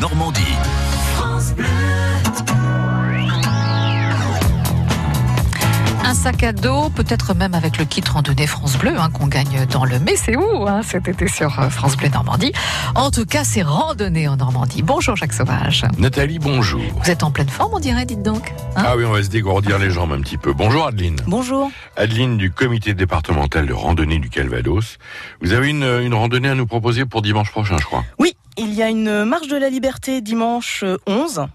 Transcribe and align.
Normandie. 0.00 0.42
Un 6.04 6.14
sac 6.14 6.42
à 6.44 6.52
dos, 6.52 6.88
peut-être 6.90 7.34
même 7.34 7.54
avec 7.54 7.78
le 7.78 7.84
kit 7.84 8.02
randonnée 8.08 8.46
France 8.46 8.76
Bleu 8.78 8.92
hein, 8.96 9.10
qu'on 9.10 9.26
gagne 9.26 9.66
dans 9.72 9.84
le 9.84 9.98
Mais 9.98 10.14
c'est 10.16 10.36
où 10.36 10.68
hein, 10.68 10.82
cet 10.84 11.08
été 11.08 11.26
sur 11.28 11.58
euh, 11.58 11.68
France 11.68 11.96
Bleu 11.96 12.08
Normandie. 12.08 12.52
En 12.94 13.10
tout 13.10 13.24
cas, 13.26 13.42
c'est 13.42 13.62
randonnée 13.62 14.28
en 14.28 14.36
Normandie. 14.36 14.82
Bonjour 14.82 15.16
Jacques 15.16 15.32
Sauvage. 15.32 15.84
Nathalie, 15.98 16.38
bonjour. 16.38 16.82
Vous 17.02 17.10
êtes 17.10 17.22
en 17.24 17.30
pleine 17.32 17.48
forme, 17.48 17.72
on 17.74 17.80
dirait, 17.80 18.04
dites 18.06 18.22
donc. 18.22 18.52
hein? 18.76 18.82
Ah 18.86 18.96
oui, 18.96 19.04
on 19.04 19.12
va 19.12 19.22
se 19.22 19.28
dégourdir 19.30 19.78
les 19.78 19.90
jambes 19.90 20.12
un 20.12 20.20
petit 20.20 20.38
peu. 20.38 20.52
Bonjour 20.52 20.86
Adeline. 20.86 21.16
Bonjour. 21.26 21.70
Adeline 21.96 22.36
du 22.36 22.52
comité 22.52 22.94
départemental 22.94 23.66
de 23.66 23.72
randonnée 23.72 24.18
du 24.20 24.28
Calvados. 24.30 24.98
Vous 25.40 25.52
avez 25.54 25.70
une, 25.70 25.82
une 25.82 26.14
randonnée 26.14 26.48
à 26.50 26.54
nous 26.54 26.66
proposer 26.66 27.04
pour 27.06 27.22
dimanche 27.22 27.50
prochain, 27.50 27.78
je 27.78 27.84
crois? 27.84 28.04
Oui, 28.20 28.36
il 28.66 28.74
y 28.74 28.82
a 28.82 28.88
une 28.88 29.24
marche 29.24 29.46
de 29.46 29.56
la 29.56 29.70
liberté 29.70 30.20
dimanche 30.20 30.84
11. 31.06 31.46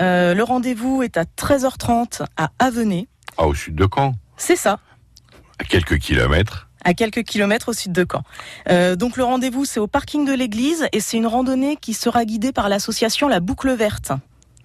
Euh, 0.00 0.34
le 0.34 0.42
rendez-vous 0.42 1.02
est 1.04 1.16
à 1.16 1.22
13h30 1.24 2.22
à 2.36 2.50
Avenay. 2.58 3.06
Ah, 3.38 3.46
au 3.46 3.54
sud 3.54 3.76
de 3.76 3.86
Caen 3.92 4.14
C'est 4.36 4.56
ça, 4.56 4.80
À 5.60 5.64
quelques 5.64 5.98
kilomètres. 5.98 6.68
à 6.84 6.92
quelques 6.94 7.22
kilomètres 7.22 7.70
au 7.70 7.72
sud 7.72 7.92
de 7.92 8.04
Caen. 8.10 8.22
Euh, 8.68 8.96
donc 8.96 9.16
le 9.16 9.24
rendez-vous, 9.24 9.64
c'est 9.64 9.80
au 9.80 9.86
parking 9.86 10.26
de 10.26 10.32
l'église 10.32 10.86
et 10.92 11.00
c'est 11.00 11.16
une 11.16 11.26
randonnée 11.26 11.76
qui 11.76 11.94
sera 11.94 12.24
guidée 12.24 12.52
par 12.52 12.68
l'association 12.68 13.28
La 13.28 13.40
Boucle 13.40 13.72
Verte. 13.74 14.12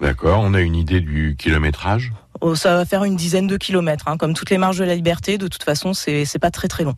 D'accord, 0.02 0.42
on 0.44 0.56
a 0.56 0.62
une 0.62 0.76
idée 0.76 1.00
du 1.00 1.36
kilométrage? 1.38 2.12
Oh, 2.42 2.56
ça 2.56 2.76
va 2.76 2.86
faire 2.86 3.04
une 3.04 3.16
dizaine 3.16 3.46
de 3.46 3.56
kilomètres, 3.56 4.08
hein, 4.08 4.18
comme 4.18 4.34
toutes 4.34 4.50
les 4.50 4.58
marches 4.58 4.78
de 4.78 4.84
la 4.84 4.96
liberté. 4.96 5.38
De 5.38 5.48
toute 5.48 5.62
façon, 5.62 5.94
c'est 5.94 6.40
pas 6.40 6.50
très 6.50 6.68
très 6.68 6.84
long. 6.84 6.96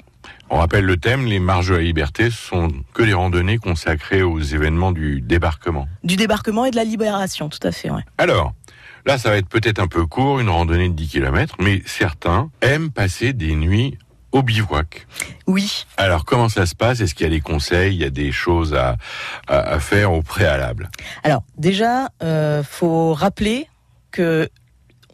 On 0.50 0.58
rappelle 0.58 0.86
le 0.86 0.96
thème, 0.96 1.26
les 1.26 1.40
marches 1.40 1.68
de 1.68 1.76
la 1.76 1.82
liberté 1.82 2.30
sont 2.32 2.70
que 2.94 3.04
des 3.04 3.14
randonnées 3.14 3.58
consacrées 3.58 4.24
aux 4.24 4.40
événements 4.40 4.94
du 4.94 5.20
débarquement. 5.20 5.88
Du 6.06 6.16
débarquement 6.16 6.64
et 6.64 6.72
de 6.72 6.78
la 6.78 6.86
libération, 6.86 7.50
tout 7.50 7.60
à 7.68 7.74
fait. 7.74 7.90
Ouais. 7.90 8.04
Alors, 8.18 8.54
là, 9.06 9.18
ça 9.18 9.32
va 9.32 9.36
être 9.36 9.50
peut-être 9.50 9.80
un 9.80 9.88
peu 9.88 10.06
court, 10.06 10.40
une 10.40 10.50
randonnée 10.50 10.88
de 10.88 10.94
10 10.94 11.10
km, 11.10 11.58
mais 11.60 11.82
certains 11.86 12.52
aiment 12.62 12.90
passer 12.90 13.34
des 13.34 13.54
nuits 13.56 13.98
au 14.34 14.42
bivouac. 14.42 15.08
Oui. 15.48 15.86
Alors, 15.96 16.26
comment 16.26 16.50
ça 16.50 16.66
se 16.66 16.76
passe? 16.76 17.00
Est-ce 17.00 17.16
qu'il 17.16 17.24
y 17.24 17.28
a 17.28 17.30
des 17.30 17.40
conseils? 17.40 17.96
Il 17.96 18.02
y 18.02 18.04
a 18.04 18.10
des 18.10 18.34
choses 18.34 18.74
à, 18.74 18.98
à, 19.48 19.60
à 19.60 19.80
faire 19.80 20.12
au 20.12 20.22
préalable? 20.22 20.90
Alors 21.24 21.44
déjà, 21.58 22.10
euh, 22.22 22.64
faut 22.64 23.14
rappeler 23.14 23.68
que 24.12 24.50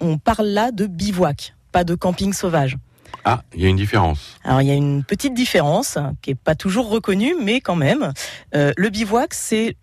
on 0.02 0.18
parle 0.18 0.48
là 0.48 0.72
de 0.72 0.88
bivouac, 0.88 1.54
pas 1.72 1.84
de 1.84 1.94
camping 1.94 2.34
sauvage. 2.34 2.78
Ah, 3.26 3.44
il 3.54 3.62
y 3.62 3.66
a 3.66 3.70
une 3.70 3.76
différence. 3.76 4.38
Alors 4.46 4.62
il 4.62 4.68
y 4.68 4.72
a 4.72 4.76
une 4.76 5.04
petite 5.04 5.34
différence 5.34 5.98
hein, 5.98 6.14
qui 6.22 6.32
est 6.32 6.36
pas 6.36 6.56
toujours 6.56 6.90
reconnue, 6.90 7.36
mais 7.40 7.60
quand 7.60 7.76
même. 7.76 8.14
Euh, 8.56 8.72
le 8.78 8.90
bivouac, 8.90 9.34
c'est 9.34 9.76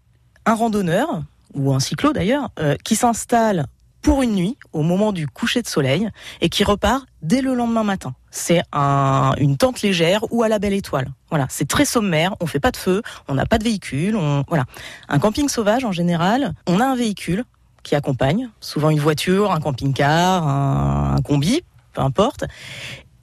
un 0.46 0.54
randonneur 0.54 1.22
ou 1.54 1.74
un 1.74 1.80
cyclo 1.80 2.12
d'ailleurs 2.12 2.50
euh, 2.58 2.76
qui 2.82 2.96
s'installe 2.96 3.66
pour 4.06 4.22
une 4.22 4.36
nuit 4.36 4.56
au 4.72 4.82
moment 4.82 5.12
du 5.12 5.26
coucher 5.26 5.62
de 5.62 5.66
soleil 5.66 6.08
et 6.40 6.48
qui 6.48 6.62
repart 6.62 7.06
dès 7.22 7.40
le 7.40 7.54
lendemain 7.54 7.82
matin. 7.82 8.14
C'est 8.30 8.62
un, 8.72 9.32
une 9.38 9.56
tente 9.56 9.82
légère 9.82 10.20
ou 10.30 10.44
à 10.44 10.48
la 10.48 10.60
belle 10.60 10.74
étoile. 10.74 11.08
Voilà, 11.28 11.46
c'est 11.50 11.66
très 11.66 11.84
sommaire. 11.84 12.36
On 12.38 12.46
fait 12.46 12.60
pas 12.60 12.70
de 12.70 12.76
feu, 12.76 13.02
on 13.26 13.34
n'a 13.34 13.46
pas 13.46 13.58
de 13.58 13.64
véhicule. 13.64 14.14
On, 14.14 14.44
voilà, 14.46 14.64
un 15.08 15.18
camping 15.18 15.48
sauvage 15.48 15.84
en 15.84 15.90
général, 15.90 16.54
on 16.68 16.78
a 16.78 16.84
un 16.84 16.94
véhicule 16.94 17.42
qui 17.82 17.96
accompagne, 17.96 18.48
souvent 18.60 18.90
une 18.90 19.00
voiture, 19.00 19.50
un 19.50 19.58
camping-car, 19.58 20.46
un, 20.46 21.16
un 21.16 21.22
combi, 21.22 21.62
peu 21.92 22.00
importe. 22.00 22.44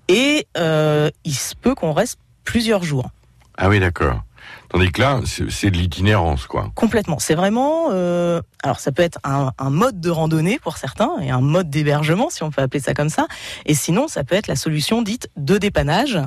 Et 0.09 0.47
euh, 0.57 1.09
il 1.23 1.33
se 1.33 1.55
peut 1.55 1.75
qu'on 1.75 1.93
reste 1.93 2.19
plusieurs 2.43 2.83
jours. 2.83 3.09
Ah 3.57 3.69
oui, 3.69 3.79
d'accord. 3.79 4.21
Tandis 4.69 4.91
que 4.91 5.01
là, 5.01 5.19
c'est 5.25 5.69
de 5.69 5.77
l'itinérance, 5.77 6.47
quoi. 6.47 6.71
Complètement. 6.75 7.19
C'est 7.19 7.35
vraiment. 7.35 7.89
euh, 7.91 8.41
alors, 8.63 8.79
ça 8.79 8.91
peut 8.91 9.03
être 9.03 9.19
un, 9.23 9.51
un 9.59 9.69
mode 9.69 10.01
de 10.01 10.09
randonnée 10.09 10.59
pour 10.59 10.77
certains 10.77 11.11
et 11.21 11.29
un 11.29 11.41
mode 11.41 11.69
d'hébergement, 11.69 12.29
si 12.29 12.43
on 12.43 12.49
peut 12.51 12.61
appeler 12.61 12.79
ça 12.79 12.93
comme 12.93 13.09
ça. 13.09 13.27
Et 13.65 13.75
sinon, 13.75 14.07
ça 14.07 14.23
peut 14.23 14.35
être 14.35 14.47
la 14.47 14.55
solution 14.55 15.01
dite 15.01 15.29
de 15.37 15.57
dépannage 15.57 16.19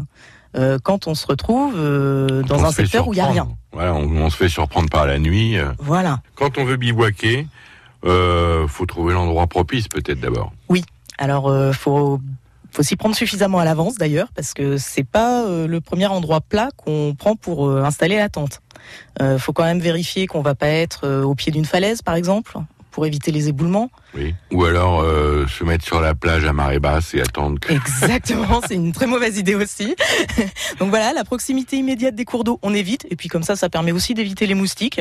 euh, 0.57 0.79
quand 0.83 1.07
on 1.07 1.15
se 1.15 1.27
retrouve 1.27 1.75
euh, 1.77 2.43
dans 2.43 2.65
un 2.65 2.71
secteur 2.73 3.09
où 3.09 3.13
il 3.13 3.17
y 3.17 3.21
a 3.21 3.27
rien. 3.27 3.49
Voilà, 3.73 3.95
on, 3.95 4.05
on 4.09 4.31
se 4.31 4.37
fait 4.37 4.49
surprendre 4.49 4.89
par 4.89 5.07
la 5.07 5.19
nuit. 5.19 5.57
Voilà. 5.79 6.21
Quand 6.37 6.59
on 6.59 6.65
veut 6.65 6.77
bivouaquer, 6.77 7.47
faut 8.03 8.87
trouver 8.87 9.15
l'endroit 9.15 9.47
propice, 9.49 9.89
peut-être 9.89 10.21
d'abord. 10.21 10.53
Alors, 11.19 11.49
euh, 11.49 11.73
faut 11.73 12.21
faut 12.73 12.83
s'y 12.83 12.97
prendre 12.97 13.15
suffisamment 13.17 13.59
à 13.59 13.65
l'avance 13.65 13.97
d'ailleurs, 13.97 14.29
parce 14.35 14.53
que 14.55 14.77
c'est 14.77 15.05
pas 15.05 15.45
euh, 15.45 15.67
le 15.67 15.81
premier 15.81 16.07
endroit 16.07 16.41
plat 16.41 16.69
qu'on 16.77 17.15
prend 17.19 17.37
pour 17.37 17.67
euh, 17.69 17.83
installer 17.83 18.17
la 18.17 18.29
tente. 18.29 18.61
Euh, 19.21 19.39
faut 19.39 19.53
quand 19.53 19.65
même 19.65 19.81
vérifier 19.81 20.27
qu'on 20.27 20.43
va 20.43 20.55
pas 20.55 20.69
être 20.69 21.01
euh, 21.07 21.23
au 21.25 21.35
pied 21.35 21.51
d'une 21.53 21.65
falaise, 21.65 22.03
par 22.03 22.15
exemple, 22.15 22.57
pour 22.91 23.05
éviter 23.07 23.31
les 23.33 23.49
éboulements. 23.49 23.91
Oui. 24.15 24.35
Ou 24.53 24.65
alors 24.65 25.01
euh, 25.03 25.47
se 25.49 25.65
mettre 25.65 25.85
sur 25.85 26.01
la 26.01 26.15
plage 26.15 26.45
à 26.45 26.53
marée 26.55 26.79
basse 26.79 27.13
et 27.15 27.21
attendre 27.21 27.59
que. 27.61 27.73
Exactement, 27.73 28.61
c'est 28.67 28.75
une 28.75 28.93
très 28.93 29.07
mauvaise 29.07 29.37
idée 29.39 29.55
aussi. 29.55 29.95
Donc 30.79 30.91
voilà, 30.91 31.13
la 31.13 31.25
proximité 31.25 31.77
immédiate 31.77 32.15
des 32.15 32.25
cours 32.25 32.45
d'eau, 32.45 32.59
on 32.63 32.73
évite. 32.75 33.07
Et 33.11 33.17
puis 33.17 33.29
comme 33.29 33.43
ça, 33.43 33.57
ça 33.57 33.69
permet 33.69 33.93
aussi 33.93 34.15
d'éviter 34.15 34.47
les 34.47 34.55
moustiques, 34.55 35.01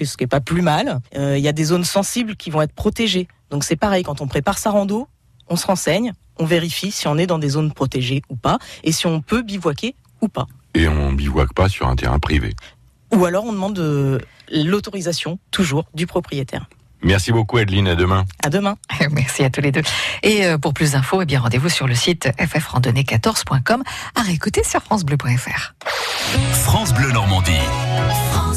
ce 0.00 0.16
qui- 0.16 0.24
est 0.24 0.28
pas 0.28 0.40
plus 0.40 0.62
mal. 0.62 1.00
Euh, 1.16 1.36
Il 1.38 1.42
y 1.42 1.48
a 1.48 1.52
des 1.52 1.64
zones 1.64 1.84
sensibles 1.84 2.36
qui 2.36 2.50
vont 2.50 2.62
être 2.62 2.72
protégées. 2.74 3.26
Donc 3.50 3.64
c'est 3.64 3.76
pareil, 3.76 4.02
quand 4.04 4.20
on 4.20 4.26
prépare 4.28 4.58
sa 4.58 4.70
rando, 4.70 5.08
on 5.48 5.56
se 5.56 5.66
renseigne, 5.66 6.12
on 6.38 6.44
vérifie 6.44 6.90
si 6.90 7.08
on 7.08 7.16
est 7.18 7.26
dans 7.26 7.38
des 7.38 7.50
zones 7.50 7.72
protégées 7.72 8.22
ou 8.28 8.36
pas, 8.36 8.58
et 8.82 8.92
si 8.92 9.06
on 9.06 9.20
peut 9.20 9.42
bivouaquer 9.42 9.94
ou 10.20 10.28
pas. 10.28 10.46
Et 10.74 10.88
on 10.88 11.12
bivouaque 11.12 11.54
pas 11.54 11.68
sur 11.68 11.88
un 11.88 11.96
terrain 11.96 12.18
privé. 12.18 12.54
Ou 13.12 13.24
alors 13.24 13.44
on 13.44 13.52
demande 13.52 13.78
euh, 13.78 14.18
l'autorisation, 14.50 15.38
toujours, 15.50 15.84
du 15.94 16.06
propriétaire. 16.06 16.66
Merci 17.04 17.32
beaucoup, 17.32 17.58
Adeline. 17.58 17.86
À 17.86 17.96
demain. 17.96 18.24
À 18.42 18.48
demain. 18.48 18.76
Merci 19.12 19.44
à 19.44 19.50
tous 19.50 19.60
les 19.60 19.72
deux. 19.72 19.82
Et 20.22 20.46
euh, 20.46 20.58
pour 20.58 20.72
plus 20.72 20.92
d'infos, 20.92 21.20
eh 21.22 21.26
bien 21.26 21.38
rendez-vous 21.38 21.68
sur 21.68 21.86
le 21.86 21.94
site 21.94 22.30
ffrandonnée14.com 22.38 23.82
à 24.14 24.22
réécouter 24.22 24.64
sur 24.64 24.80
francebleu.fr. 24.80 25.74
France 26.62 26.94
Bleu 26.94 27.12
Normandie. 27.12 27.52
France 28.32 28.48
Bleu. 28.48 28.53